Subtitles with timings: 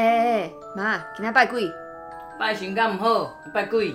[0.00, 1.70] 哎哎哎，妈，今天拜鬼？
[2.38, 3.92] 拜神敢唔好，拜鬼。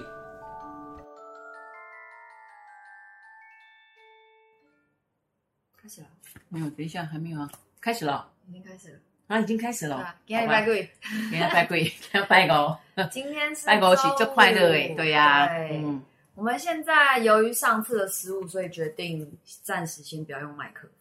[5.81, 6.07] 开始了。
[6.51, 7.49] 嗯，等一下，还没有啊。
[7.81, 8.31] 开始了。
[8.47, 8.99] 已经开始了。
[9.25, 9.95] 啊，已经开始了。
[9.95, 10.91] 啊、今天拜鬼。
[11.01, 12.77] 今天拜鬼， 今天拜狗。
[13.09, 15.47] 今天是拜狗是就快乐诶，对呀、啊。
[15.47, 15.77] 对。
[15.83, 16.03] 嗯。
[16.35, 20.91] 我们现在由于上次的失误，所以决定暂时先不要用麦克风。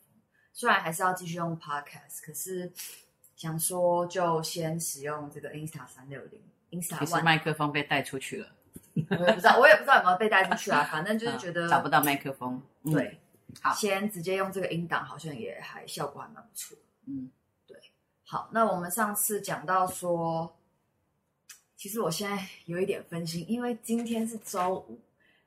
[0.55, 2.73] 虽然还是要继续用 Podcast，可是。
[3.37, 8.49] 想说就先使用这个 Insta 三六零，Insta 其实麦克风被带出去了，
[8.95, 10.89] 我也不知道，我也不知道有没有被带出去啊。
[10.91, 16.77] 反正就是觉得、嗯、找不到麦克风，对，嗯、好，先直接用这个音档，好像也还效果还蛮不错。
[17.07, 17.31] 嗯，
[17.67, 17.77] 对，
[18.25, 20.57] 好，那我们上次讲到说，
[21.77, 24.99] 其实我现在有一点分心，因为今天是周五，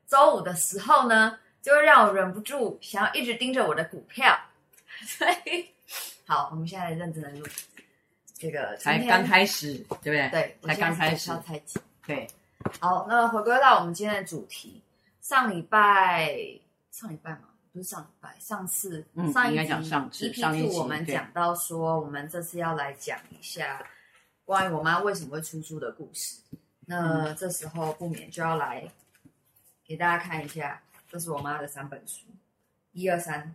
[0.06, 4.38] 周五的时候呢，就会让我忍不住想要一直盯着我的股票，
[5.02, 5.68] 所以
[6.28, 7.46] 好，我们现在认真的录。
[8.34, 10.28] 这个才刚开始，对不对？
[10.28, 11.32] 对，才刚开始。
[12.06, 12.28] 对，
[12.78, 14.82] 好，那回归到我们今天的主题。
[15.22, 16.38] 上礼拜，
[16.90, 23.82] 上礼拜嘛，不是上礼拜，上次，嗯、上一集上次，EP two 我们讲到说，我们这次要来讲一下
[24.44, 26.38] 关于我妈为什么会出书的故事。
[26.84, 28.86] 那这时候不免就要来
[29.86, 32.26] 给大家看一下，这是我妈的三本书，
[32.92, 33.54] 一二三，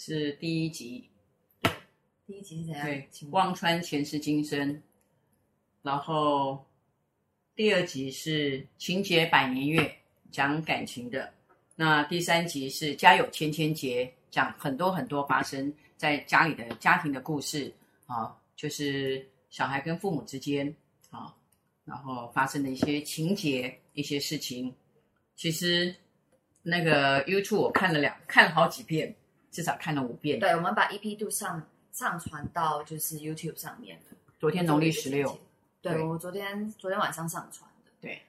[0.00, 1.10] 是第一集。
[2.24, 2.86] 第一集是怎样？
[2.86, 4.80] 对，忘川前世今生。
[5.82, 6.64] 然后
[7.56, 9.92] 第二集是情节百年月，
[10.30, 11.34] 讲感情的。
[11.74, 17.72] 那第三集是家有千千结，讲很多很多发生在家里的家庭的故事
[18.06, 20.72] 啊，就是小孩跟父母之间
[21.10, 21.34] 啊，
[21.84, 24.72] 然后发生的一些情节、一些事情。
[25.34, 25.92] 其实
[26.62, 29.12] 那个 YouTube 我看了两，看了好几遍，
[29.58, 30.38] 至少看了五遍。
[30.38, 31.60] 对，我们把 EP 度上。
[31.90, 34.16] 上传到就是 YouTube 上面的。
[34.38, 35.36] 昨天农历十六，
[35.82, 37.90] 对，我昨天昨天晚上上传的。
[38.00, 38.22] 对，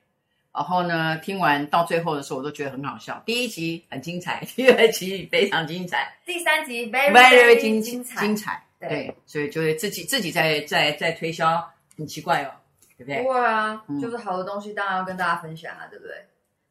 [0.52, 3.22] 然后呢，听完到最后的时候，我都觉得很好笑。
[3.28, 8.66] 第一集很精彩， 第二集非常精彩，第三集 very very 精精彩精彩。
[8.80, 11.64] 对，对所以就会自己自己在在在推销，
[11.96, 12.52] 很奇怪哦，
[12.98, 13.22] 对不对？
[13.22, 16.16] 不会啊，就是好的东西当然要跟大家分享啊，对不对？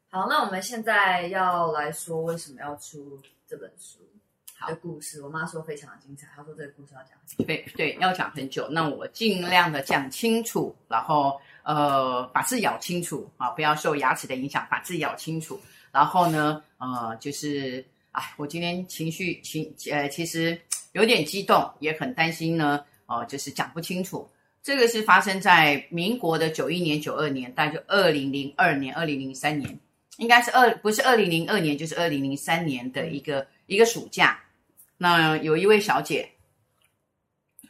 [0.09, 3.17] 好，那我们现在要来说为什么要出
[3.47, 3.99] 这本书。
[4.67, 6.27] 的故事，我妈说非常的精彩。
[6.35, 8.67] 她说这个故事要讲，对对，要讲很久。
[8.69, 15.59] 那我尽量的讲清楚，然后呃，把字咬清楚啊，不要受牙齿的影响，把字咬清楚。
[15.91, 20.59] 然后呢，呃，就是哎，我今天情绪情呃，其实
[20.91, 22.83] 有点激动，也很担心呢。
[23.05, 24.29] 哦、呃，就是讲不清楚。
[24.61, 29.79] 这个是发生在民国的九一年、九二年，大概就二零零二年、二零零三年，
[30.17, 34.39] 应该是二不是二零零二年，就是二零零三年的一个、嗯、一个暑假。
[35.01, 36.29] 那有一位小姐，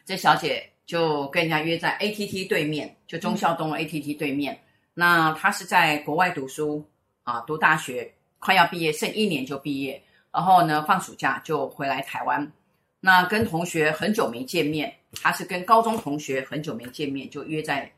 [0.04, 4.56] 这小姐就跟人家约在 ATT 对面，就忠孝东 ATT 对面。
[4.56, 4.60] 嗯、
[4.96, 6.84] 那她是在国外读书
[7.22, 10.02] 啊，读大学，快要毕业，剩一年就毕业。
[10.32, 12.52] 然后呢，放暑假就回来台湾。
[13.00, 14.92] 那跟同学很久没见面，
[15.22, 17.92] 她是跟高中同学很久没见面，就约在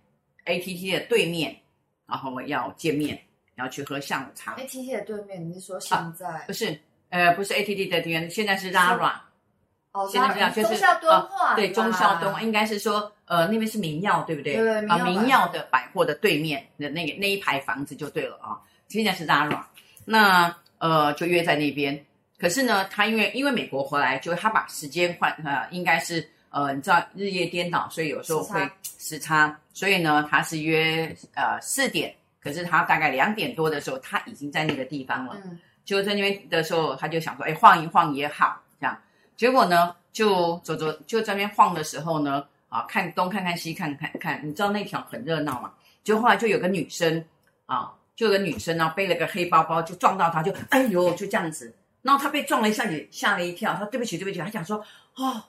[0.45, 1.55] ATT 的对面，
[2.05, 3.17] 然后要见面，
[3.55, 4.57] 要去喝下午茶。
[4.57, 6.27] ATT 的对面，你是说现在？
[6.27, 6.77] 啊、不是。
[7.11, 9.13] 呃，不是 ATT 的店，现在是 Zara。
[9.91, 11.53] 哦，现在这样就是忠孝敦化。
[11.53, 14.55] 对，中孝东应该是说，呃，那边是民耀，对不对？
[14.55, 18.55] 对对，啊，明曜的百货的对面的那个那一排房子就对了啊。
[18.87, 19.61] 现在是 Zara，
[20.05, 22.05] 那呃就约在那边。
[22.39, 28.71] 可是呢，他因为因为美国回来，就他把时间换，呃，应该是呃，你知道日夜颠倒，所以有时候会时差。
[28.97, 35.37] 时差所以呢，他是约呃四点，可是他大概两点多的时候，他已经在那个地方了。
[35.43, 35.59] 嗯。
[35.83, 38.97] 就在那边的时候，他就想说：“哎，晃一晃也好。”这样，
[39.35, 45.73] 结果呢，就走走，就在那边晃的时候呢，啊，看东看看西看看看，你知道那条很热闹嘛？
[46.03, 47.23] 就后来就有个女生
[47.65, 51.73] 啊，就有个女生呢，背了个黑包包，就撞到他，就哎呦，就这样子。
[52.01, 53.73] 然后他被撞了一下，也吓了一跳。
[53.73, 54.83] 他说：“对不起，对不起。”他讲说
[55.17, 55.43] ：“哦，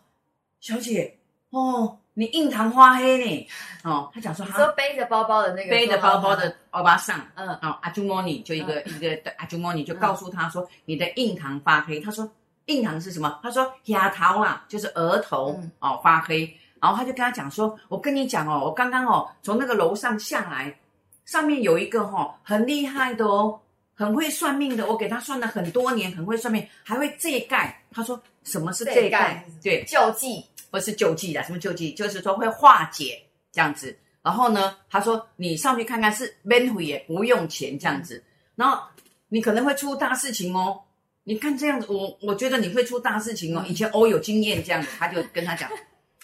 [0.61, 1.19] 小姐，
[1.51, 3.49] 哦。”你印堂发黑呢？
[3.85, 11.99] 哦，他讲说，他说背着包包的那个背着包包的欧巴桑，嗯，哦，阿朱莫尼就一个、嗯、一个阿朱莫尼就告诉他说，你的印堂发黑。
[12.01, 12.31] 他说
[12.67, 13.41] 印堂是什么？
[13.43, 16.55] 他说牙桃啊，就是额头、嗯、哦发黑。
[16.81, 20.77] 然后他就跟他讲说，我跟你讲哦，我刚刚哦从那个楼上下来，
[21.25, 23.59] 上面有一个哦很厉害的哦，
[23.95, 27.83] 很会算命的，我给他算了很多年，很会算命，还会这盖。
[27.91, 29.45] 他说什么是这盖？
[29.63, 30.45] 对，救济。
[30.73, 31.93] 不是救济的，什么救济？
[31.93, 33.23] 就是说会化解
[33.53, 33.97] 这样子。
[34.23, 38.25] 然后呢，他说你上去看看是免费也不用钱这样子。
[38.57, 38.83] 然后
[39.29, 40.81] 你可能会出大事情哦。
[41.25, 43.65] 你看这样子，我我觉得你会出大事情哦。
[43.69, 45.71] 以前我有经验这样子，他就跟他讲，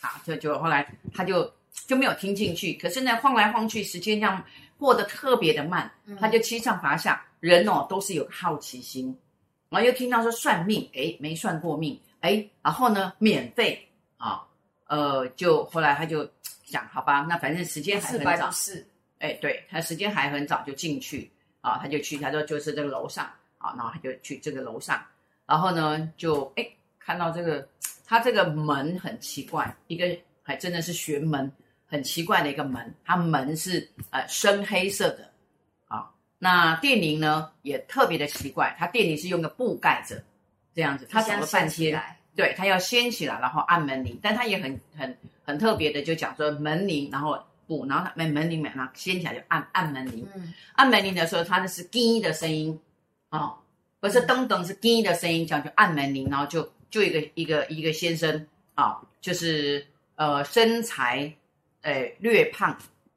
[0.01, 0.85] 啊，就就后来
[1.15, 1.53] 他就
[1.87, 2.73] 就没有听进去。
[2.73, 4.43] 可是呢，晃来晃去，时间这样
[4.77, 7.25] 过得特别的慢，他就七上八下。
[7.41, 9.17] 人哦，都是有好奇心，
[9.69, 13.88] 然后又听到说算命，哎，没算过命，哎，然后呢，免费
[14.19, 14.47] 啊，
[14.87, 16.31] 呃，就后来他就
[16.67, 18.87] 想，好吧，那反正时间还很早，是，
[19.21, 21.31] 哎，对，他时间还很早就进去
[21.63, 23.25] 啊，他就去，他说就是这个楼上
[23.57, 25.03] 啊，然后他就去这个楼上，
[25.47, 26.69] 然后呢，就哎
[26.99, 27.67] 看到这个
[28.07, 30.07] 他这个门很奇怪，一个
[30.43, 31.51] 还真的是玄门，
[31.87, 35.27] 很奇怪的一个门，它门是呃深黑色的。
[36.41, 40.23] 那电铃呢也特别的奇怪，它电铃是用个布盖着，
[40.73, 42.01] 这样子，他找了半天，
[42.39, 47.37] 对，他要掀起来，然后按门铃，但他也很很很特别的，就讲说门铃，然后
[47.67, 52.79] 不，然后他门门铃嘛，然后掀起来就按按门铃，嗯，按门铃的时候，他那是滴的声音，
[53.31, 53.59] 哦，
[53.99, 58.47] 不是噔噔，是滴的声音，这样就按门铃，然后就就一个一个一个先生
[58.77, 61.35] 啊、哦，就是呃身材
[61.83, 62.71] 呃略胖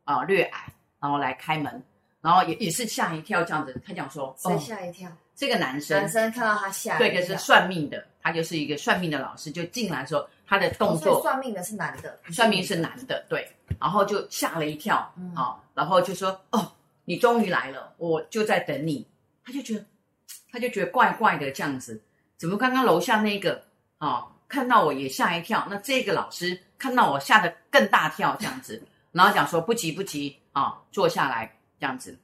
[0.03, 1.83] 啊、呃、略矮，然后来开门。
[2.23, 5.09] 然后也也是吓一跳这样子，他讲说，谁吓一跳？
[5.09, 13.49] 哦，这个男生，男生看到他吓对，就是算命的，他就是一个算命的老师，就进来的时候，他的动作，哦，算命的是男的，算命是男的，对，
[13.79, 16.71] 然后就吓了一跳，嗯，哦，然后就说，哦，
[17.05, 19.07] 你终于来了，我就在等你，
[19.43, 19.85] 他就觉得，
[20.51, 22.01] 他就觉得怪怪的这样子，
[22.37, 23.63] 怎么刚刚楼下那个
[23.97, 28.81] 啊，哦，看到我也吓一跳，那这个老师看到我吓得更大跳这样子，
[29.11, 31.51] 然后讲说不急不急啊，哦，坐下来。
[31.81, 32.15] 这样子，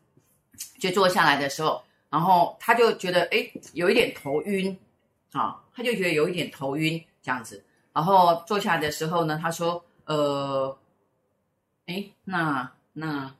[0.79, 4.77] 就坐下来的时候，然后他就觉得哎，有一点头晕
[5.31, 7.63] 啊，他就觉得有一点头晕这样子。
[7.93, 10.77] 然后坐下来的时候呢，他说呃，
[11.87, 13.33] 哎，那那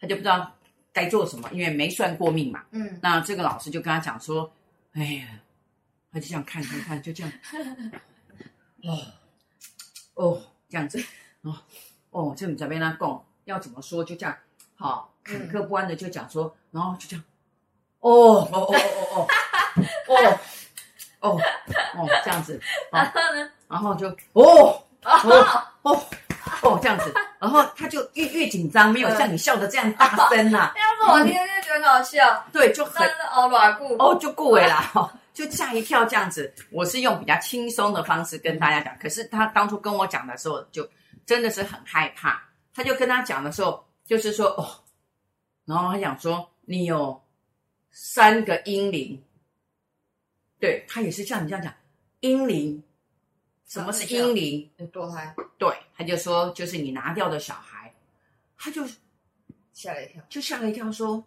[0.00, 0.52] 他就不知道
[0.92, 2.64] 该做什么，因为没算过命嘛。
[2.70, 2.98] 嗯。
[3.02, 4.50] 那这个老师就跟他讲说，
[4.92, 5.28] 哎呀，
[6.10, 7.32] 他就这样看看看，就这样。
[8.84, 8.98] 哦
[10.14, 11.02] 哦，这样子
[11.42, 11.56] 哦
[12.10, 14.36] 哦，这你这边呢，讲要怎么说，就这样。
[14.74, 17.24] 好，坎坷不安的就讲说，然后就这样，
[18.00, 18.74] 哦哦哦
[19.14, 19.26] 哦
[20.06, 20.38] 哦，
[21.20, 21.40] 哦哦
[21.96, 22.60] 哦这样子，
[22.90, 26.02] 然后呢，然后就哦哦哦
[26.62, 30.72] 哦这样子，然后他就越越紧张，没有像你笑的这样大声呐。
[30.78, 36.52] 要是我听就觉得很好笑，对，就很哦软固哦就过尾了，就吓一跳这样子。
[36.70, 40.88] 我是用比较轻松的方式跟大家讲，可是他当初跟我讲的时候，就
[41.26, 42.42] 真的是很害怕。
[42.74, 43.84] 他就跟他讲的时候。
[44.08, 44.66] 就是说哦，
[45.66, 47.22] 然后他讲说你有
[48.00, 49.20] 三个婴灵，
[50.60, 51.74] 对，他也是像你这样讲
[52.20, 52.80] 婴灵，
[53.66, 54.70] 什么是婴灵？
[54.92, 55.34] 堕胎。
[55.58, 57.92] 对，他就说就是你拿掉的小孩，
[58.56, 58.86] 他就
[59.72, 61.24] 吓了一跳，就吓了一跳说，说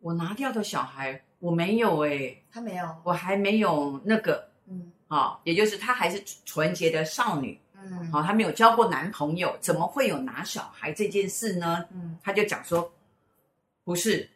[0.00, 7.60] 我拿掉的小孩我没有诶，他没有，我还没有那个，嗯，啊、哦，也就是他还是纯洁的少女。
[7.74, 11.86] 嗯，好，他没有交过男朋友，怎么会有拿小孩这件事呢？
[11.92, 12.90] 嗯，他就讲说，
[13.84, 14.26] 不是，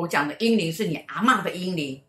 [0.00, 2.02] 我讲的英灵是你阿嬷的英灵，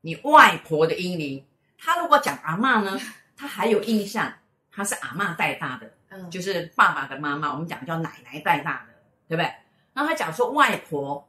[0.00, 1.44] 你外婆的英灵。
[1.76, 2.98] 他如果讲阿嬷呢，
[3.36, 4.32] 他还有印象，
[4.70, 8.94] 他是阿嬷带大的，嗯，就是爸爸的妈妈，我们讲叫奶奶带大的，
[9.28, 9.44] 对不对？
[9.92, 11.28] 然后他讲说外婆，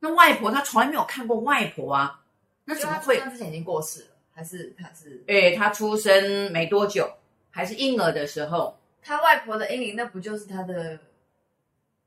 [0.00, 2.24] 那外婆他从来没有看过外婆啊，
[2.64, 3.20] 那怎么会？
[3.20, 5.22] 他之前已经过世了，还是他是？
[5.28, 7.08] 哎，他出生没多久。
[7.50, 10.98] 还是婴儿的时候，他外婆的英灵，那不就是他的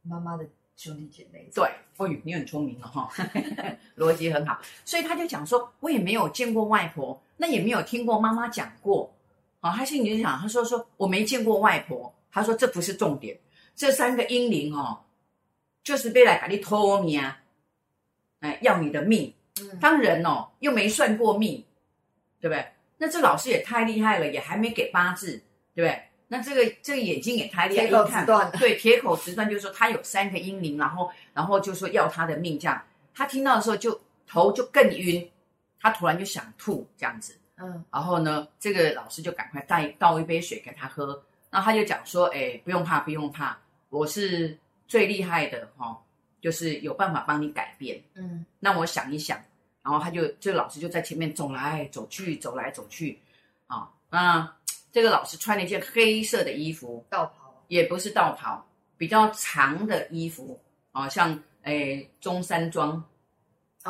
[0.04, 1.50] 妈妈的兄弟姐妹？
[1.54, 3.10] 对，哦，你很聪明了哈，
[3.98, 4.60] 逻辑很好。
[4.84, 9.14] 所以他就讲说，我也没有见过外婆，那也没有听过妈妈讲过。
[9.60, 12.14] 啊，他心里就想，他说说我没见过外婆。
[12.32, 13.38] 他说这不是重点，
[13.76, 15.04] 这三个婴灵哦，
[15.84, 17.22] 就是被来给你偷命，
[18.40, 19.34] 哎，要你的命。
[19.80, 21.64] 当人哦，又没算过命，
[22.40, 22.66] 对不对？
[22.98, 25.44] 那这老师也太厉害了，也还没给八字，
[25.76, 26.02] 对不对？
[26.32, 28.52] 那这个这个眼睛也太厉害，铁口直断。
[28.54, 32.82] 对，铁口直断，就是说他有三个婴灵，然后然后就说要他的命，这样
[33.14, 35.30] 他听到的时候就头就更晕，
[35.78, 43.58] 他突然就想吐这样子，嗯，然后呢，这个老师就赶快带倒一杯水给他喝，然后他就讲说，哎，不用怕，不用怕，
[43.90, 44.58] 我是
[44.88, 45.98] 最厉害的哈、哦，
[46.40, 49.38] 就是有办法帮你改变，嗯，那我想一想。
[49.84, 53.20] 然后他就，这个老师就在前面走来走去，走来走去，
[53.66, 54.56] 啊，那
[54.92, 58.64] 这个老师穿了一件黑色的衣服，道袍，也不是道袍，
[58.98, 60.60] 比较长的衣服，
[60.92, 63.04] 啊，像诶中山装，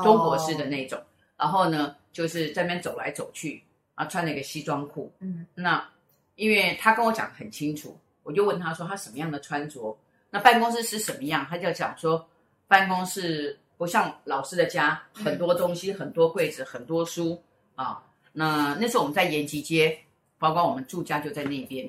[0.04, 1.00] 中国式的那种。
[1.00, 1.06] 哦、
[1.38, 3.64] 然后呢，就是在那边走来走去，
[3.96, 5.12] 啊，穿了一个西装裤。
[5.20, 5.88] 嗯，那
[6.36, 9.98] 因为他跟我讲得很清楚，我就问他说他什么样的穿着，
[10.30, 12.28] 那办公室是什么样，他就讲说
[12.68, 13.58] 办公室。
[13.78, 17.44] 不像老师的家，很多东西，很多柜子，很多书
[17.74, 18.00] 啊。
[18.32, 19.98] 那那时候我们在延吉街，
[20.42, 21.88] 包括我们住家就在那边，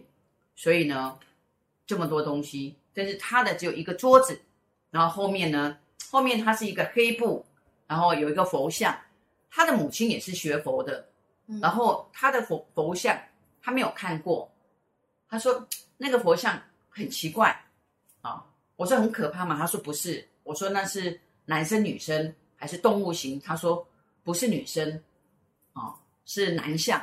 [0.55, 1.19] 所以呢，
[1.87, 4.39] 这么多东西，但是他的只有一个桌子，
[4.91, 5.79] 然后后面呢，
[6.11, 7.43] 后面它是一个黑布，
[7.87, 8.95] 然后有一个佛像，
[9.51, 11.09] 他的母亲也是学佛的，
[11.63, 13.19] 然后他的佛佛像
[13.63, 14.53] 他没有看过，
[15.31, 15.67] 他说
[15.97, 17.49] 那个佛像很奇怪
[18.21, 18.43] 啊、哦，
[18.77, 19.57] 我说很可怕吗？
[19.57, 23.41] 他说不是，我说那是男生女生还是动物型？
[23.41, 23.89] 他说
[24.23, 25.03] 不是女生，
[25.73, 25.95] 哦，
[26.27, 27.03] 是男像，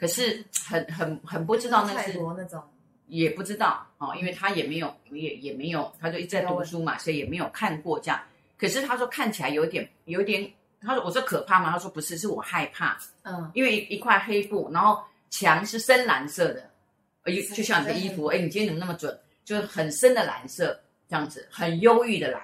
[0.00, 2.62] 可是很很很不知道那是那种。
[3.06, 8.20] 也不知道哦，因为他也没有，也也没有，他就一直在读书嘛，所以也没有看过这样。
[8.56, 10.48] 可是他说看起来有点，有点。
[10.80, 11.72] 他说我说可怕吗？
[11.72, 12.96] 他说不是，是我害怕。
[13.22, 16.70] 嗯，因为一一块黑布，然后墙是深蓝色的，
[17.24, 18.26] 呃，就像你的衣服。
[18.26, 19.18] 哎，你今天怎么那么准？
[19.44, 22.40] 就是很深的蓝色，这样子，很忧郁的蓝。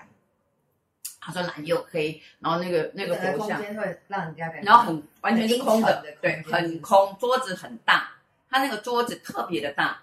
[1.26, 8.11] 他说蓝又黑，然后那个那个佛像，会让人家感觉，然后很完全是空的，对，很空，桌子很大，
[8.49, 10.00] 他那个桌子特别的大。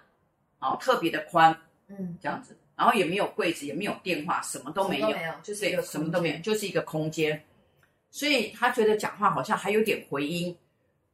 [0.65, 1.53] 哦，特别的宽，
[1.89, 7.44] 嗯，这样子，然后也没有柜子，也没有电话，什么都没有，没有就是什么都没有，就是一个空间。
[8.10, 10.58] 所以他觉得讲话好像还有点回音，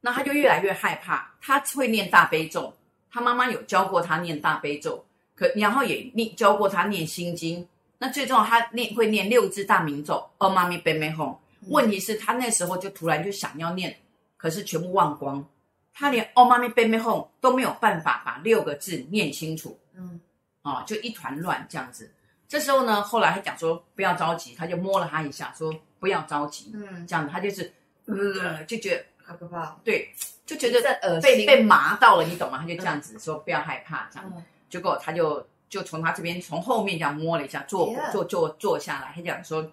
[0.01, 1.33] 那他就越来越害怕。
[1.41, 2.71] 他会念大悲咒，
[3.11, 7.67] 他妈妈有教过他念大悲咒，可然后也念教过他念心经。
[7.99, 11.37] 那最重要，他念会念六字大明咒，哦妈咪贝美哄。
[11.67, 13.95] 问题是，他那时候就突然就想要念，
[14.37, 15.45] 可是全部忘光。
[15.93, 20.19] 他连哦妈咪贝美哄都没有办法把六个字念清楚，嗯，
[20.61, 22.09] 哦，就一团乱这样子。
[22.47, 27.73] 这时候呢，后来他讲说不要着急，他就摸了他一下，说不要着急，嗯，这样子他就是，
[28.05, 30.09] 呃，就觉得好可怕，对，
[30.45, 32.59] 就觉得呃被被麻到了，你懂吗？
[32.61, 39.71] 他就这样子说不要害怕，这样，结果他就就从他这边从后面这样摸了一下，坐坐坐坐下来，他讲说，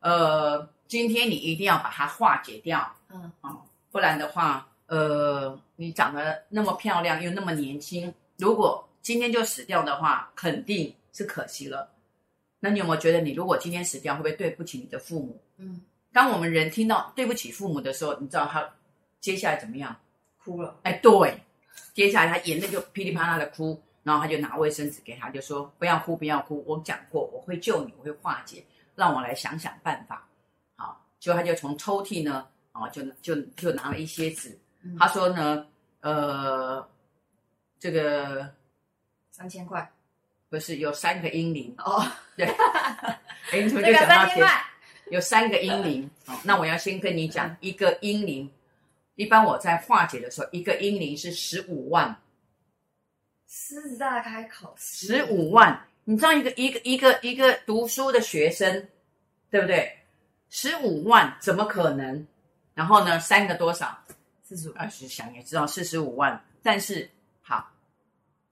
[0.00, 4.68] 呃，今天你一定要把它化解掉，嗯，哦，不然的话。
[4.86, 11.88] 呃，你长得那么漂亮又那么年轻，如果今天就死掉的话，肯定是可惜了。
[12.60, 15.40] 那你有没有觉得，你如果今天死掉，会不会对不起你的父母？
[15.56, 15.80] 嗯，
[16.12, 18.68] 当我们人听到对不起父母的时候，你知道他
[19.18, 19.96] 接下来怎么样？
[20.44, 20.76] 哭了。
[20.82, 21.38] 哎，对，
[21.94, 30.26] 接下来他眼泪就噼里啪啦的哭，然后他就拿卫生纸给他，就说不要哭，不要哭，我讲过我会救你，我会化解，让我来想想办法。
[30.76, 34.58] 好，结果他就从抽屉呢，啊，就就就拿了一些纸。
[34.98, 35.66] 他说呢，
[36.00, 36.84] 呃，
[37.78, 38.52] 这个
[39.30, 39.88] 三千块
[40.48, 42.04] 不是有三个英灵哦，
[42.36, 42.46] 对，
[43.52, 44.46] 哎，你怎么就讲到钱？
[45.10, 48.50] 有三个英灵，哦，那我要先跟你讲，一个英灵，
[49.14, 52.16] 一般我在化解的时候，一个英灵是十五万，
[53.54, 58.88] 狮子大开口，十五万，你知道一个一个一个一个读书的学生，
[59.50, 59.94] 对不对？
[60.48, 62.26] 十五万怎么可能？
[62.72, 64.02] 然后呢，三个多少？
[64.42, 67.06] 四十五，二十想也知道四十五万，但是
[67.42, 67.70] 好，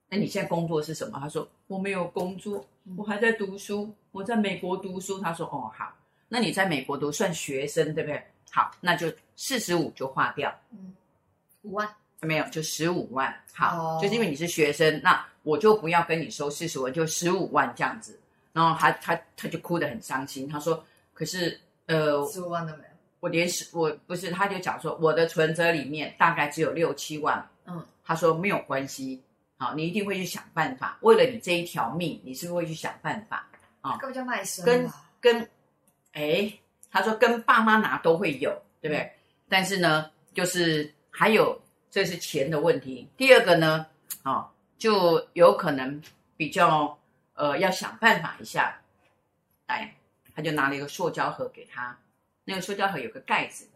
[0.07, 1.19] 那你现在工作是什么？
[1.19, 2.63] 他说我没有工作，
[2.95, 5.19] 我还在读书，我在美国读书。
[5.19, 5.91] 他说哦好，
[6.27, 8.23] 那你在美国读算学生对不对？
[8.51, 10.93] 好，那就四十五就划掉，嗯，
[11.63, 11.89] 五万
[12.21, 13.33] 没有，就十五万。
[13.53, 18.19] 好，哦、就是因为你是学生，那我就不要跟你收四十万，就十五万这样子。
[18.53, 22.89] 然后他他他就哭得很伤心，他说可是呃，十五万都没有。
[23.19, 27.47] 我连十我不是，他就讲说我的存折里面大概只有六七万。
[27.65, 29.21] 嗯，他说没有关系，
[29.57, 30.97] 好，你一定会去想办法。
[31.01, 33.47] 为了你这一条命，你是不是会去想办法？
[33.81, 34.65] 啊，根本叫卖身。
[34.65, 35.49] 跟跟，
[36.13, 36.51] 哎，
[36.89, 38.51] 他说跟爸妈拿都会有，
[38.81, 38.99] 对不对？
[39.01, 39.11] 嗯、
[39.47, 43.09] 但是呢，就是还有这是钱的问题。
[43.17, 43.85] 第二个呢，
[44.23, 46.01] 啊，就有可能
[46.37, 46.97] 比较
[47.33, 48.81] 呃要想办法一下。
[49.67, 49.95] 来，
[50.33, 51.97] 他就拿了一个塑胶盒给他。
[52.45, 53.67] 那个塑胶盒有个盖子，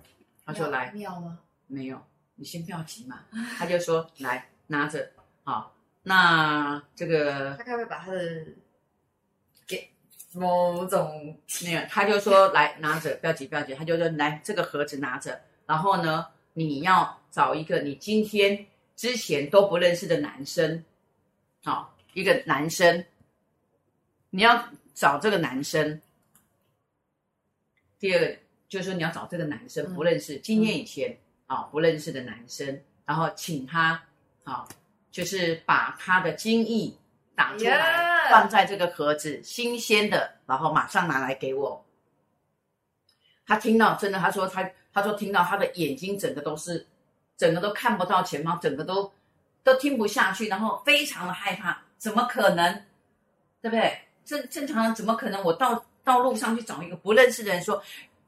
[0.45, 1.39] 他说：“来，妙吗？
[1.67, 2.01] 没有，
[2.35, 3.19] 你先不要急嘛。”
[3.57, 5.11] 他就说：“来，拿着，
[5.43, 8.45] 好，那这个他该不会把他的
[9.67, 9.91] 给
[10.33, 11.85] 某种那个？
[11.87, 13.73] 他就说：来，拿着，不要急，不要急。
[13.75, 18.65] 他就说：来，这个盒子拿着，然后呢，你要找一个你今天
[18.95, 20.81] 之前都不认识的男生，
[21.65, 23.03] 好，一个男生，
[24.29, 26.01] 你要找这个男生。
[27.99, 28.37] 第二个。”
[28.67, 31.15] 就是说你要找这个男生不认识，今天以前
[31.45, 34.03] 啊不认识的男生，然后请他
[34.43, 34.67] 啊，
[35.11, 36.91] 就是把他的精液
[37.35, 41.85] 打出来，放在这个盒子，新鲜的，然后马上拿来给我。
[43.45, 46.85] 他听到真的，他说他他说听到他的眼睛整个都是，
[47.37, 49.11] 整个都看不到前方，整个都
[49.63, 52.73] 都听不下去，然后非常的害怕，怎么可能？
[53.61, 53.97] 对不对？
[54.25, 55.43] 正正常人怎么可能？
[55.43, 57.81] 我到到路上去找一个不认识的人说。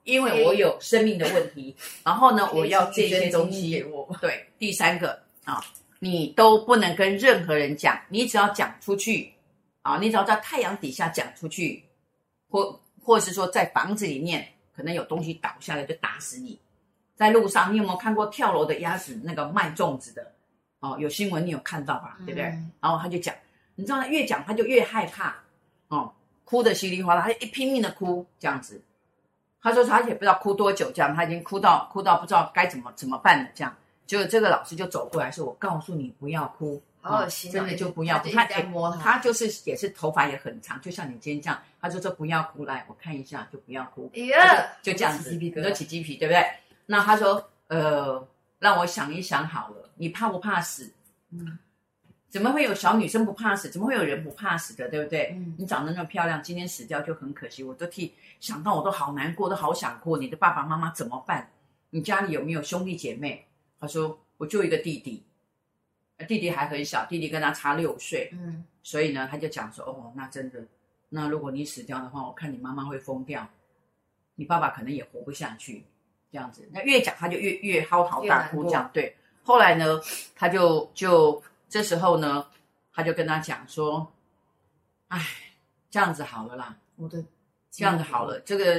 [0.03, 4.07] 因为我有生命的问题， 然后呢，我要这些东西我。
[4.21, 5.61] 对，第三个啊，
[5.99, 9.33] 你都不能跟任何人讲，你只要讲出去，
[9.81, 11.83] 啊，你只要在太阳底下讲出去，
[12.49, 16.57] 或或是说在房子里面可能有东西倒下来就打死你。
[17.17, 20.31] 在路上，你有没有看过跳楼的鸭子那个卖粽子的？
[20.79, 22.17] 哦，有新闻你有看到吧？
[22.25, 22.45] 对不对？
[22.45, 23.33] 嗯、然后他就讲，
[23.75, 25.35] 你知道他越讲他就越害怕，
[25.87, 26.13] 哦，
[26.45, 28.79] 哭得稀里哗啦，他就一拼命的哭这样子。
[29.59, 33.75] 他说他也不知道哭多久，这样他已经哭到哭到不知道该怎么怎么办了，这样。
[34.05, 38.29] 结果这个老师就走过来说：“我告诉你不要哭。”好恶心、哦，真的就不要哭。
[38.29, 41.59] 他在摸他，他就是也是头发也很长，就像你今天这样。
[41.81, 44.09] 他就说不要哭，来我看一下，就不要哭。
[44.13, 46.45] 哎呀，就这样子，你都起鸡皮，对不对？
[46.87, 48.27] 那他说，呃，
[48.57, 50.91] 让我想一想好了，你怕不怕死？
[51.29, 51.59] 嗯，
[52.29, 53.69] 怎么会有小女生不怕死？
[53.69, 54.89] 怎么会有人不怕死的？
[54.89, 55.33] 对不对？
[55.35, 57.63] 嗯，你长得那么漂亮，今天死掉就很可惜。
[57.63, 60.17] 我都替想到，我都好难过，都好想过。
[60.17, 61.51] 你的爸爸妈妈怎么办？
[61.91, 63.45] 你家里有没有兄弟姐妹？
[63.79, 65.23] 他说，我就一个弟弟。
[66.27, 70.65] 弟弟还很小，弟弟跟他差六岁，嗯，所以呢，他就讲说，哦，那真的，
[71.09, 73.47] 那如果你死掉的话，我看你妈妈会疯掉，
[74.33, 75.85] 你爸爸可能也活不下去，
[76.37, 76.69] 这样子。
[76.71, 79.15] 那越讲他就越越嚎啕大哭，这样对。
[79.43, 79.99] 后来呢，
[80.35, 82.45] 他就就这时候呢，
[82.93, 84.13] 他就跟他讲说，
[85.07, 85.19] 哎，
[85.89, 87.23] 这样子好了啦，我的
[87.71, 88.73] 这样子好了，这个，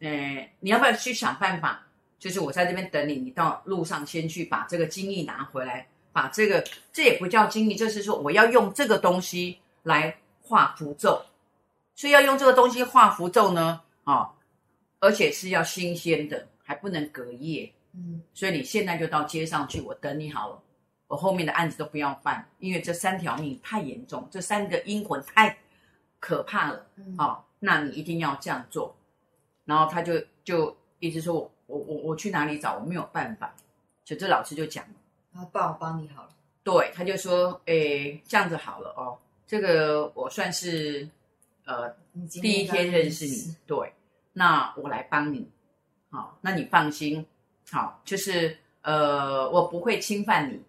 [0.00, 1.86] 呃，你要不要去想办法？
[2.18, 5.86] 就是我在这边等你，你到路上先去把这个精液拿回来。
[6.14, 11.20] 把这个，这也不叫精液，就是说我要用这个东西来画符咒，
[11.96, 14.30] 所以要用这个东西画符咒呢，啊、哦，
[15.00, 17.72] 而且是要新鲜的，还不能隔夜。
[17.92, 20.60] 嗯，所以你现在就到街上去，我等你好了。
[21.06, 25.56] 我后面的案子都不要办，因为这三条命太严重，这三个阴魂太
[26.18, 26.84] 可怕了。
[26.96, 28.92] 嗯，哦，那你一定要这样做。
[29.64, 32.76] 然后他就就一直说我我我我去哪里找？
[32.78, 33.54] 我没有办法。
[34.04, 34.94] 就这老师就讲了。
[35.32, 36.30] 他爸，我帮你好了。
[36.64, 39.16] 对，他就说：“诶，这样子好了哦，
[39.46, 41.08] 这个我算是
[41.64, 41.94] 呃
[42.30, 43.92] 第一天认识你，对，
[44.32, 45.46] 那我来帮你，
[46.14, 47.26] 好，那你放心，
[47.72, 50.60] 好，就是呃我不会侵犯你，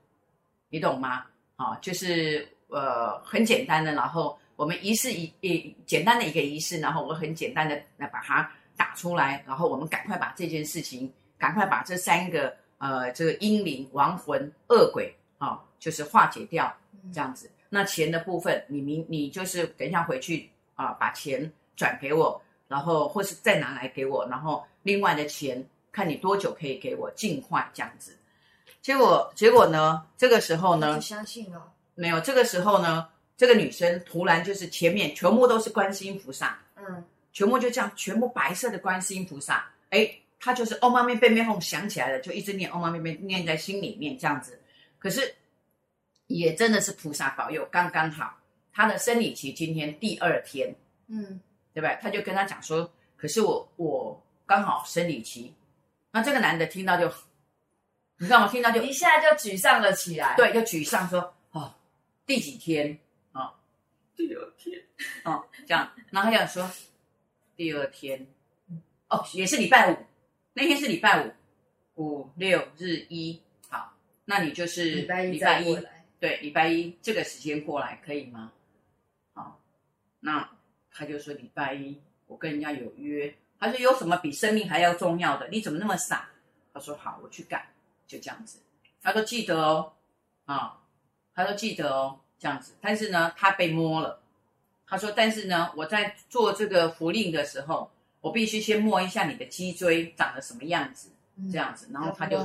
[0.69, 1.25] 你懂吗？
[1.55, 16.71] 好，就是呃很简单的，然后我们仪式一一简单的一个仪式，然后我很简单的来把它打出来，然后我们赶快把这件事情，赶快把这三个。”呃，这个阴灵、亡魂、恶鬼啊、哦，就是化解掉
[17.13, 17.49] 这样子。
[17.69, 22.39] 那钱的部分，你明你就是等一下回去啊，把钱转给我，
[22.75, 28.17] 然后或是再拿来给我，然后另外的钱看你多久可以给我，尽快这样子。
[28.81, 32.19] 结果结果呢，这个时候呢，不相信哦，没有。
[32.19, 33.07] 这个时候呢，
[33.37, 40.13] 这个女生突然就是前面全部都是观世音菩萨，嗯，全部就这样，全部白色的观世音菩萨，哎。
[40.37, 44.59] 她就是欧妈咪贝贝哄想起来了，就一直念欧妈咪贝念在心里面这样子。
[44.99, 45.33] 可是
[46.27, 48.37] 也真的是菩萨保佑，刚刚好
[48.71, 50.75] 她的生理期今天第二天，
[51.07, 51.39] 嗯，
[51.75, 51.93] 对吧？
[52.01, 55.53] 他就跟他讲说，可是我我刚好生理期。
[56.11, 57.13] 那这个男的听到就，
[58.17, 58.47] 你知道吗？
[58.47, 61.75] 听到就一下就沮丧了起来，对，就沮丧说哦，
[62.25, 62.97] 第几天
[63.33, 63.41] 啊？
[63.41, 63.53] 哦，
[64.15, 64.81] 第二天
[65.25, 66.71] 哦，这样，然后他就说
[67.57, 68.25] 第二天，
[69.09, 69.97] 哦，也是礼拜五。
[70.53, 71.33] 那天是礼拜五，
[71.95, 75.77] 五六日一，好，那你就是礼拜一，礼拜一，
[76.17, 78.53] 对，礼拜一这个时间过来可以吗？
[79.33, 79.59] 好，
[80.21, 80.49] 那
[80.95, 85.49] 他就说礼拜一我跟人家有约，他说有什么比生命还要重要的？
[85.49, 86.29] 你怎么那么傻？
[86.73, 87.61] 他说好，我去干，
[88.07, 88.59] 就这样子。
[89.01, 89.91] 他说记得哦，
[90.45, 90.79] 啊，
[91.35, 92.73] 他说记得哦，这样子。
[92.79, 94.21] 但是呢，他被摸了。
[94.87, 97.91] 他说，但是呢，我在做这个符令的时候。
[98.21, 101.11] 我必须先摸一下你的脊椎长得什么样子，
[101.51, 102.39] 这样子，然后他就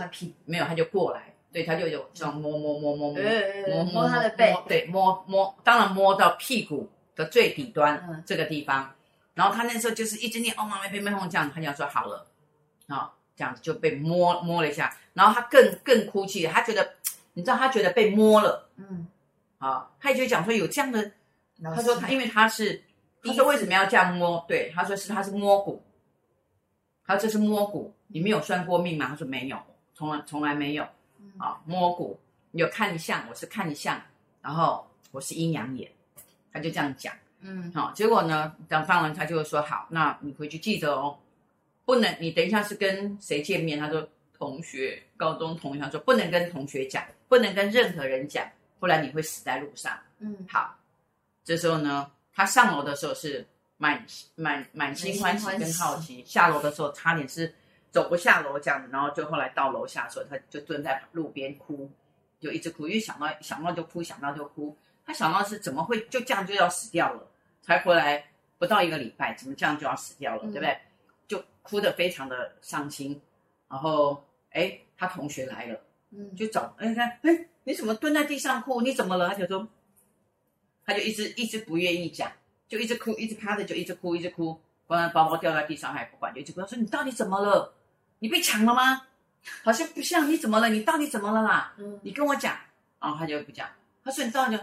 [0.44, 3.22] 没有，他就过来，对，他就有这样摸摸摸摸摸
[3.66, 8.94] 摸摸他的背，对，摸摸，当然摸到屁股的最底端这个地方，
[9.34, 12.26] 然后他那时候就是一直念哦妈咪被妹哄这样，他就说好了，
[12.88, 16.94] 啊，这样子就被摸摸了一下，然后他更更哭泣，他觉得，
[17.34, 19.06] 你知道他觉得被摸了，嗯，
[19.58, 21.12] 啊，他也就讲说有这样的，
[21.62, 22.82] 他说他因为他是。
[23.22, 24.42] 他说为什么要这样摸？
[24.48, 25.82] 对，他说是他是摸骨，
[27.06, 29.08] 他说这是摸骨，你没有算过命吗？
[29.10, 29.58] 他说没有，
[29.92, 30.88] 从来从来没有。
[31.36, 32.18] 啊，摸骨，
[32.50, 34.00] 你有看相，我是看相，
[34.40, 35.92] 然后我是阴阳眼，
[36.52, 37.14] 他就这样讲。
[37.40, 41.18] 嗯，好，结果呢，等放完他就说好，那你回去记得哦，
[41.84, 43.78] 不能你等一下是跟谁见面？
[43.78, 48.46] 他说同学，高中同学，他说不能跟同学讲，不能跟任何人讲，
[48.78, 49.98] 不然你会死在路上。
[50.18, 50.76] 嗯，好，
[51.44, 52.10] 这时候呢。
[52.32, 53.44] 他上楼的时候是
[53.76, 54.02] 满
[54.36, 57.52] 满满心欢喜跟好奇，下楼的时候差点是
[57.90, 61.90] 走不下楼这样子，然后就后来到楼下的时候，他就蹲在路边哭，
[62.38, 64.74] 就一直哭，因为想到想到就哭，想到就哭。
[65.10, 67.26] 他想到是怎么会就这样就要死掉了？
[67.60, 70.42] 才回来不到一个礼拜，怎么这样就要死掉了？
[70.44, 70.78] 嗯、对不对？
[71.26, 73.20] 就哭得非常的伤心。
[73.68, 75.80] 然后，哎，他同学来了，
[76.12, 78.82] 嗯，就找，哎，看，哎，你怎么蹲在地上哭？
[78.82, 79.30] 你怎么了？
[79.30, 79.66] 他就说，
[80.86, 82.30] 他就一直一直不愿意讲，
[82.68, 84.60] 就一直哭，一直趴着，就一直哭，一直哭。
[84.86, 86.60] 不然包包掉在地上，他也不管，就一直哭。
[86.60, 87.74] 他说：“你到底怎么了？
[88.20, 89.06] 你被抢了吗？
[89.64, 90.68] 好像不像，你怎么了？
[90.68, 91.74] 你到底怎么了啦？
[91.78, 92.56] 嗯，你跟我讲。”
[93.02, 93.68] 然后他就不讲。
[94.04, 94.62] 他说：“你到底就……”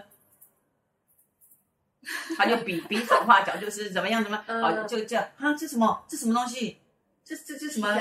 [2.38, 5.28] 他就比比手画脚，就是怎么样怎么，好、嗯、就这样。
[5.38, 6.06] 啊，这什么？
[6.08, 6.78] 这什么东西？
[7.24, 7.94] 这这这什么？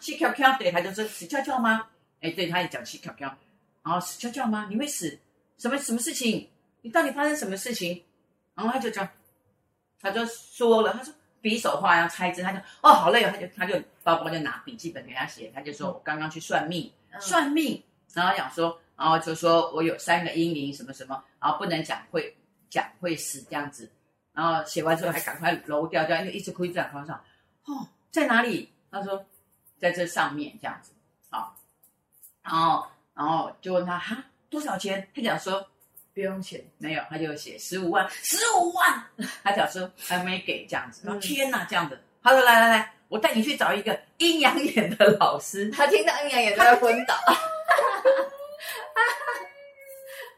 [0.00, 0.58] 死翘翘。
[0.58, 1.86] 对，他就说死翘翘吗？
[2.20, 3.26] 哎，对，他也讲死翘翘。
[3.82, 4.66] 然后死翘翘吗？
[4.70, 5.18] 你会死？
[5.58, 6.48] 什么什么事情？
[6.82, 8.02] 你到底发生什么事情？
[8.54, 9.08] 然后他就讲，
[10.00, 11.12] 他就说了，他说。
[11.44, 17.82] 比手画要猜字，他就哦好累哦，他就他就包包就拿笔记本给他写，他就说我刚刚去算命，嗯、算命，
[18.14, 22.34] 然后讲说，然后就说我有三个阴灵什么什么，然后不能讲会
[22.74, 23.88] 讲会死这样子，
[24.32, 27.22] 然后写完之后还赶快揉掉掉，因为一直哭一直在床上，
[27.66, 28.72] 哦在哪里？
[28.90, 29.24] 他说
[29.78, 30.90] 在这上面这样子，
[31.30, 31.56] 好，
[32.42, 35.06] 然后然后就问他哈多少钱？
[35.14, 35.64] 他讲说。
[36.14, 39.04] 不用钱，没有，他就写十五万，十五万，
[39.42, 47.16] 他讲说还没给这样子，嗯、天哪，这样子，他说来来来，我带你去找一个阴阳眼的老师，他听到阴阳眼他要昏倒，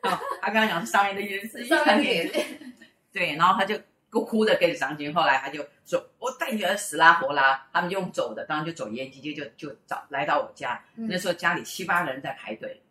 [0.06, 2.30] 哦， 他刚刚讲上面的意思，阴阳眼，
[3.12, 3.78] 对，然后他就
[4.10, 12.82] 哭哭的跟着上去，后来他就说，我带女儿死拉活拉，他们用走的，当然就走延吉街，就就就找来到我家，嗯、那时候家里七八个人在排队，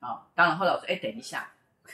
[0.00, 1.50] 啊、哦，当然后来我说，哎，等一下。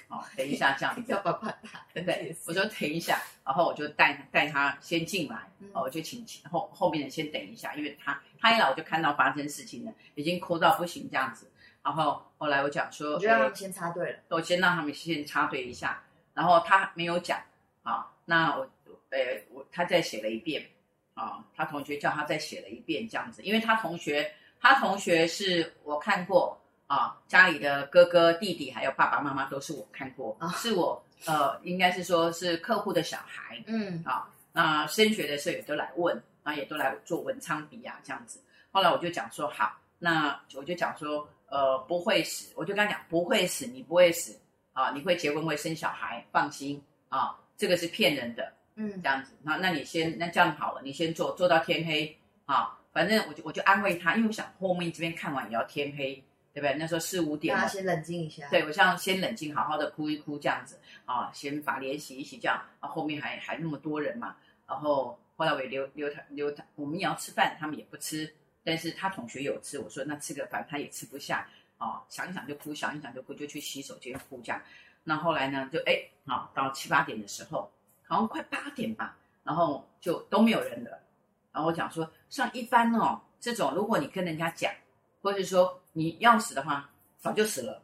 [0.08, 1.80] 哦，等一下，这样子，要不要怕他？
[1.94, 2.36] 对不对？
[2.46, 11.50] 我说等一下，然后我就带带他先进来，嗯、哦，我就请后后面的先等一下，因为他他一来我就看到发生事情了，已经哭到不行这样子。
[11.86, 16.02] 然后后来我讲说，我就让他们先插队了，我先让他们先插队一下，
[16.34, 17.38] 然后他没有讲，
[17.84, 18.68] 啊、哦，那我
[19.10, 19.18] 呃
[19.52, 20.66] 我他再写了一遍，
[21.14, 24.28] 啊、哦，他同学叫他再写了一遍这样子，因为他同学
[24.60, 26.60] 他同学是我看过。
[26.88, 38.40] 啊，家里的哥哥、弟弟还有爸爸妈妈都是我看过，哦、是我呃，应该是说是客户的小孩，嗯，啊，那升学的时候也都来问，啊，也都来做文昌笔啊这样子。
[38.70, 44.38] 后来我就讲说好，那我就讲说，呃，不会死，我就跟他讲不会死，你不会死，
[44.72, 49.32] 啊，你会结婚会生小孩，放心啊，这个是骗人的，嗯，这样子。
[49.42, 56.22] 那那你先那这样好了，你先做做到天黑啊，反正我就我就安慰他，因为我想后面这边看完也要天黑。
[56.56, 56.74] 对不对？
[56.78, 58.48] 那时候四五点，大家先冷静一下。
[58.48, 64.34] 对，我像先冷静，好好的哭一哭这样子啊，先把脸洗一洗这样啊，后面还还那么多人嘛，
[64.66, 68.34] 然后后来我也留留他留他，我们也要吃饭，他们也不吃，
[68.66, 71.48] 但是他同学有吃，我说那吃个饭，他也吃不下
[71.78, 74.60] 哦，想一想就哭，想一想就哭，就去洗手间哭这样。
[75.04, 77.70] 那后来呢，就哎啊，到七八点的时候，
[78.04, 80.98] 好像快八点吧，然后就都没有人了。
[81.52, 84.70] 然后我讲说，像一般哦，这种如果你跟人家讲，
[85.22, 85.80] 或者说。
[85.98, 87.80] 你要死的话，早就死了，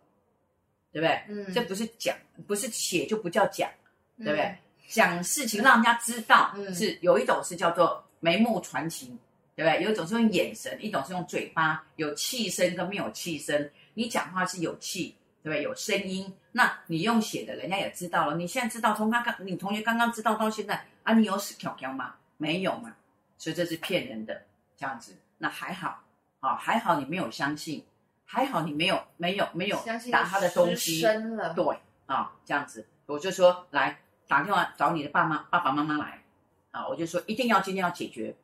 [0.92, 1.24] 对不对？
[1.28, 2.14] 嗯，这不是讲，
[2.46, 3.70] 不是写就不叫讲，
[4.18, 4.42] 对不对？
[4.42, 4.58] 嗯、
[4.90, 9.18] 讲事情让人家知道，嗯、是有一种是叫做眉目传情，
[9.54, 9.82] 对不对？
[9.82, 13.70] 有一种是用眼神，一种是用嘴巴，有气声跟没有气声。
[13.94, 15.62] 你讲话是有气，对不对？
[15.62, 18.36] 有声音，那你用写的，人家也知道了。
[18.36, 22.14] 你现在知道，从刚刚你同学刚刚知道到现在啊，你有死翘翘吗？
[22.36, 22.94] 没有嘛，
[23.38, 24.42] 所以这是骗人的，
[24.76, 25.16] 这样子。
[25.38, 26.02] 那还好，
[26.40, 27.84] 啊，还好你没有相信。
[28.24, 29.78] 还好你没有没有没有
[30.10, 36.22] 打他的东西，对啊，这样子，我就说来打电话找你的爸妈爸爸妈妈来
[36.70, 38.34] 啊，我就说一定要今天要解决。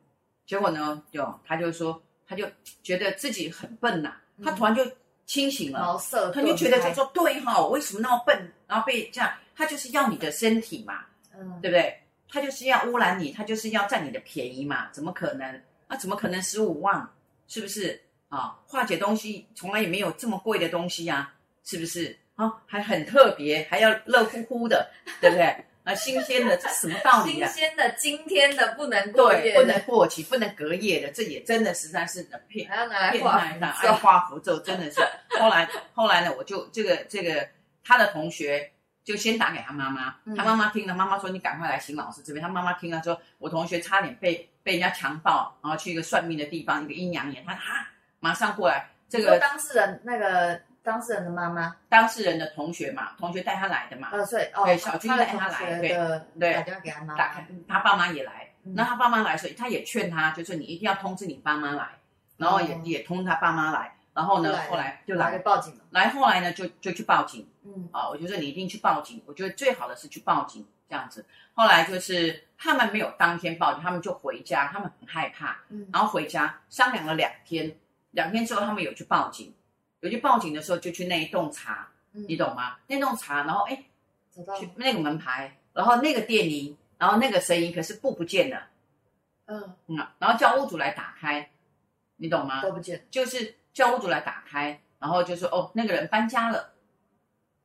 [0.49, 2.43] 结果呢，就他就说他就
[2.81, 4.83] 觉得自己很笨呐、啊，嗯、他突然就
[5.27, 8.51] 清醒了，色他就觉得他说对哈、哦，我为什么那么笨？
[8.65, 11.05] 然后被这样，他就是要你的身体嘛，
[11.37, 12.01] 嗯，对不对？
[12.27, 15.61] 他就是要污染你，他就是要占你的便宜嘛，怎么可能？
[15.87, 17.07] 那、啊、怎么可能十五万？
[17.47, 18.01] 是不是？
[18.29, 21.33] 啊，化解东西从来也没有这么贵的东西呀、啊，
[21.63, 22.17] 是不是？
[22.33, 24.89] 啊，还很特别，还要热乎乎的，
[25.21, 25.65] 对不对？
[25.89, 27.49] 啊，新鲜的，这什么道理啊？
[27.49, 35.01] 新鲜的，今天的不能过夜，对，不能过期，不能隔夜的，这也真的实在是能骗，还要拿来画，爱画符咒，真的是。
[35.39, 37.47] 后来，后来呢，我就这个这个
[37.83, 38.71] 他的同学
[39.03, 42.43] 就先打给他妈妈，嗯、他妈妈听了，妈妈说你赶快来邢老师这边。
[42.43, 47.87] 他妈妈听了说，我同学差点被被人家强暴，然后去一个算命的地方，一个阴阳眼，他哈。
[48.19, 55.89] 马上过来，这个当事人那个当事人的妈妈，当事人的同学嘛，同学带他来的嘛，呃，对，哦，对，小军带他来，对
[56.39, 61.89] 对，打电话给他妈，打开，他爸妈也来，那他爸妈来，所以他也劝他，就是你一定要通知你爸妈来，
[62.37, 65.37] 然后也也通知他爸妈来，然后呢后来就来。
[65.37, 65.83] 报警了。
[65.91, 67.47] 来，后来呢就就去报警。
[67.63, 67.87] 嗯。
[67.91, 71.23] 啊，我就说你一定去报警，我觉得最好的是去报警这样子。
[71.53, 75.87] 后来就是他们没有当天报警，他们就回家，他们很害怕，嗯。
[75.93, 77.75] 然后回家商量了两天，
[78.11, 79.53] 两天之后他们有去报警，
[80.01, 82.77] 有去报警的时候就去那一栋查，嗯你懂吗？
[82.87, 83.83] 那栋查，然后哎。
[84.31, 88.67] 找到去那个门牌，然后那个电铃，然后那个声音，可是布不见了，
[89.47, 91.49] 嗯嗯啊，然后叫屋主来打开，
[92.17, 92.61] 你懂吗？
[92.61, 96.73] 都不见，就是叫屋主来打开，然后就说哦，那个人搬家了，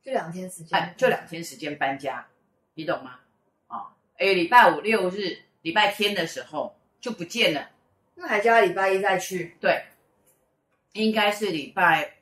[0.01, 2.25] 就两天时间，哎，就两天时间搬家，
[2.73, 3.19] 你懂吗？
[3.67, 7.69] 啊，哎，礼拜五六日、礼拜天的时候就不见了，
[8.15, 9.85] 那还叫他礼拜一再去，对，
[10.93, 12.15] 应该是礼拜，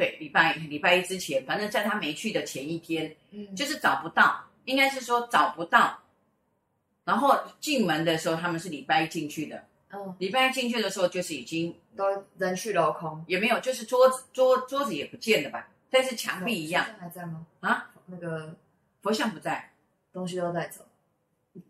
[0.00, 3.14] 对，礼拜礼拜一之前，反正在他没去的前一天。
[3.32, 6.00] 嗯就是找不到，应该是说找不到。
[7.04, 9.62] 然后进门的时候，他们是礼拜一进去的。
[9.90, 15.68] 嗯，礼拜一进去的时候，就是已经都人去楼空，也没有，就是桌子桌桌子也不见了吧？
[15.90, 17.44] 但是墙壁一样还在吗？
[17.60, 18.56] 啊，那个
[19.02, 19.70] 佛像不在，
[20.14, 20.82] 东西都带走，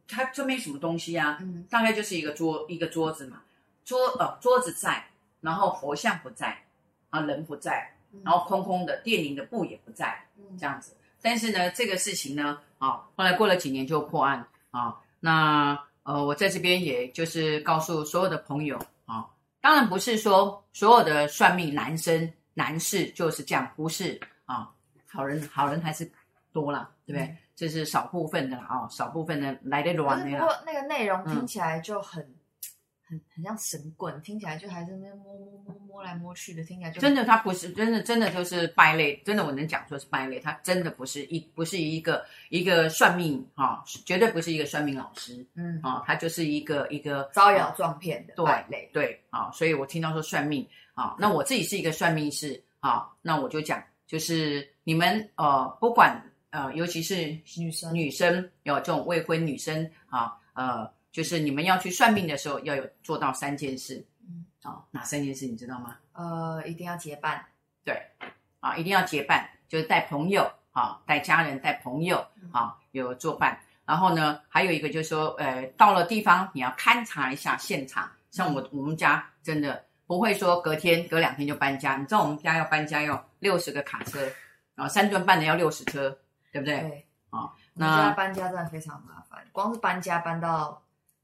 [0.06, 3.42] 他就没什么东西啊，嗯大概就是一个桌一个桌子嘛，
[3.84, 5.06] 桌呃桌子在，
[5.40, 6.62] 然后佛像不在，
[7.08, 10.96] 啊人不在，然后空空的，店里的布也不在，嗯这样子。
[11.22, 14.96] 但是呢，这个事情呢，啊，后来过了几年就破案啊。
[15.20, 19.26] 那呃，我在这边也就是告诉所有的朋友啊，
[19.60, 24.70] 当然不是说所有的算命男生男士就是这样，不是啊，
[25.08, 26.10] 好人好人还是
[26.52, 27.26] 多啦，对不对？
[27.26, 30.38] 嗯这是少部分的啦啊，少部分的来的可乱的啦。
[30.38, 32.26] 不过那个内容嗯听起来就很、
[33.10, 39.16] 很很像神棍，听起来就还是那摸摸摸摸来摸去的，听起来就真的，他不是真的，真的就是败类。
[39.26, 40.38] 真的，我能讲说是败类。
[40.38, 48.88] 他真的不是一不是一个一个算命啊，绝对不是一个算命老师嗯啊，他就是一个一个招摇撞骗的对败类。
[48.92, 56.16] 对啊，所以我听到说算命啊，那我自己是一个算命师啊，那我就讲，就是你们呃，不管
[56.50, 65.96] 呃，尤其是女生女生有这种未婚女生啊，呃，就是你们要去算命的时候，要有做到三件事嗯哦，哪三件事你知道吗？
[66.12, 67.44] 呃，一定要结伴，
[67.84, 68.00] 对，
[68.60, 73.58] 啊，一定要结伴，就是带朋友啊，带家人，带朋友啊，有作伴。
[73.84, 78.10] 然后呢，还有一个就是说，呃，到了地方你要勘察一下现场。
[78.30, 84.20] 像我我们家真的不会说隔天隔两天就搬家，你知道我们家要搬家要六十个卡车，
[84.76, 86.16] 然后三吨半的要六十车，
[86.52, 86.78] 对不对？
[86.80, 90.80] 对啊，那搬家真的非常麻烦，光是搬家搬到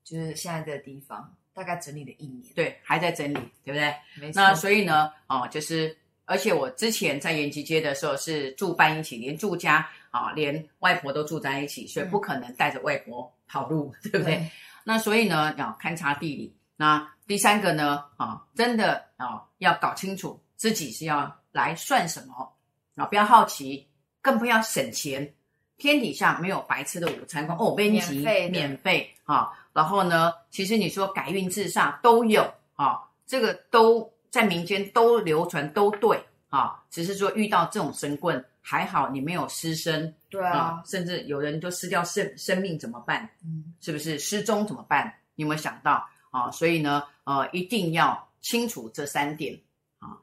[0.07, 2.55] 就是现在的地方，大概整理了一年。
[2.55, 3.93] 对，还在整理，对不对？
[4.21, 4.41] 没错。
[4.41, 5.95] 那所以呢，哦，就是，
[6.27, 14.49] 而且我之前在延吉街的时候是住办一起，连住家啊，连外婆都住在一起，所以不可能带着外婆跑路，对不对？
[14.85, 16.55] 那所以呢，要勘察地理。
[16.77, 22.55] 那第三个呢，啊，真的啊，要搞清楚自己是要来算什么
[22.95, 23.85] 啊，不要好奇，
[24.23, 25.35] 更不要省钱。
[25.79, 29.53] 天底下没有白吃的午餐，哦，免费免费啊。
[29.75, 43.29] 然后呢，其实你说改运自上都有啊，这个都在民间都流传都对啊，只是说遇到这种神棍，还好你没有失身对啊，甚至有人就失掉生生命怎么办？
[43.45, 45.13] 嗯，是不是失踪怎么办？
[45.35, 46.51] 你有没有想到啊？
[46.51, 49.61] 所以呢，呃，一定要清楚这三点
[49.99, 50.17] 啊。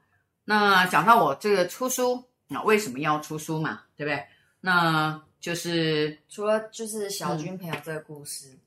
[0.45, 3.81] 那讲到我这个出书啊，为什么要出书嘛？
[3.95, 4.25] 对不对？
[4.61, 8.57] 那就是除了就是小军朋友这个故事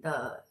[0.00, 0.44] 的，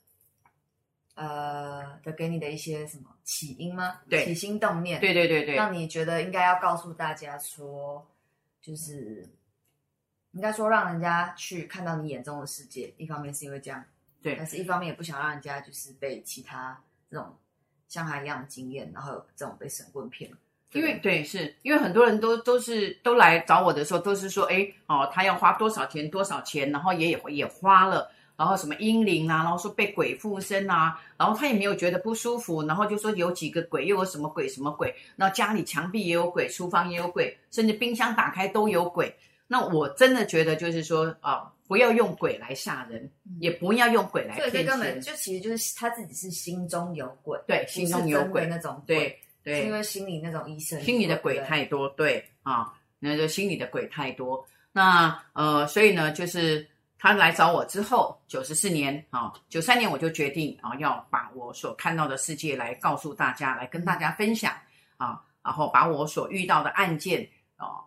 [1.16, 4.00] 呃的给你的一些什么起因吗？
[4.10, 8.08] 对起心动念，对对对对，让你觉得应该要告诉大家说，
[8.62, 9.28] 就是
[10.32, 12.94] 应该说让人家去看到你眼中的世界。
[12.98, 13.84] 一方面是因为这样，
[14.22, 17.36] 对但是一方面也不想让人家就是被其他这种
[17.88, 20.32] 像他一样的经验，然后有这种被神棍骗。
[20.74, 39.14] 因为对，是因为很多人都都是都来找我的时候，都是说，哎，哦，他要花多少钱，多少钱，然后也也也花了，然后什么阴灵啊，然后说被鬼附身啊，然后他也没有觉得不舒服，然后就说有几个鬼，又有什么鬼什么鬼，那家里墙壁也有鬼，厨房也有鬼，甚至冰箱打开都有鬼。
[39.46, 54.48] 那我真的觉得就是说啊，不要用鬼来吓人，也不要用鬼来这根本，就其实就是他自己是心中有鬼，对，心中有鬼，那种鬼，对对是因为心里那种医生，心里的鬼太多，对啊，那就心里的鬼太多。
[54.72, 56.66] 那呃，所以呢，就是
[57.00, 64.54] 他来找我之后，九十四年啊，九三年我就决定啊，要把我所看到的世界来告诉大家，来跟大家分享
[64.98, 67.80] 啊，然后把我所遇到的案件啊，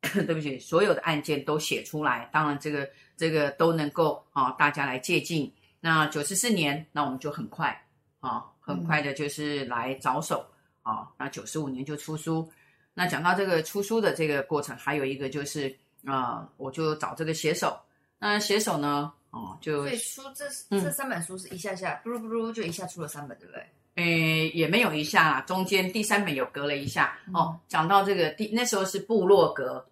[0.00, 2.30] 对不起，所有的案件都写出来。
[2.32, 5.50] 当然，这个这个都能够啊，大家来借鉴。
[5.80, 7.84] 那九十四年，那我们就很快
[8.20, 10.46] 啊，很快的就是来着手。
[10.82, 12.48] 啊，那九十五年就出书。
[12.94, 17.76] 那讲到这个出书的这个过程，还有一个就是啊、我就找这个写手。
[18.18, 20.44] 那写手呢，哦，就所以书这
[20.80, 23.66] 这三本书是一下下，不噜不噜就一下出了三本，对不对？
[23.96, 27.18] 诶，也没有一下，中间第三本有隔了一下。
[27.32, 29.86] 哦，讲到这个第那时候是部落格。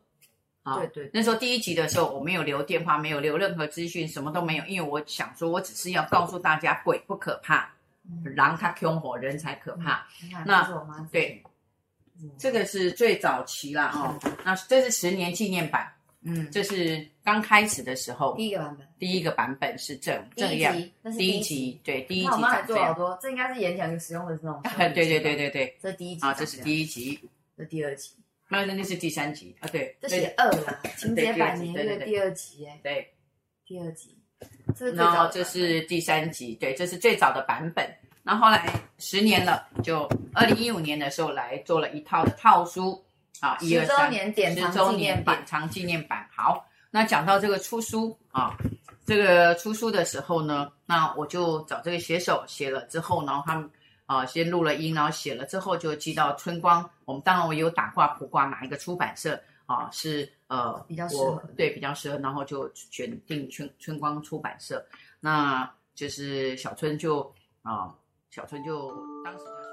[0.63, 7.71] 啊，对对，那时候第一集的时候，我没有留电话，没有留任何资讯，什么都没有，因为我想说，我只是要告诉大家，鬼不可怕，
[8.35, 10.07] 狼它凶火，人才可怕。
[10.47, 10.67] 那
[11.13, 11.43] 对，
[12.39, 14.19] 这个是最早期了哦。
[14.43, 15.93] 那这是十年纪念版，
[16.25, 20.75] 嗯，这是刚开始的时候第一个版本，第一个版本是这这样，
[21.19, 22.29] 第一集，对，第一集。
[22.29, 24.61] 我妈还做好多，这应该是演讲使用的这种。
[24.77, 27.21] 对对对对对，这第一集啊，这是第一集，
[27.57, 28.13] 这第二集。
[28.49, 33.13] 那那是第三集啊，对，这是二了，情节百年的第二集，哎，对，
[33.67, 34.17] 第二集，
[34.95, 37.87] 然后这是第三集，对，这是最早的版本。
[38.23, 38.67] 那后来
[38.99, 43.05] 十年了，就二零一五年的时候来做了一套的套书
[43.41, 46.29] 啊，十周年典藏纪念版，典藏纪念版。
[46.35, 48.57] 好，那讲到这个出书啊，
[49.05, 53.71] 这个出书的时候呢，那我就找这个写手写了之后呢，他们。
[54.07, 56.87] 啊，先录了音，然后写了之后就寄到春光。
[57.07, 64.85] 我们当然我有打挂卜卦哪一个出版社啊是呃比较适合，对，比较适合，然后就选定春春光出版社。
[65.21, 67.95] 那就是小春就啊，
[68.31, 68.95] 小春就
[69.25, 69.64] 当时就。